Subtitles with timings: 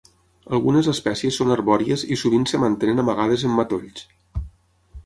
[0.57, 4.05] Algunes espècies són arbòries i sovint es mantenen amagades en matolls.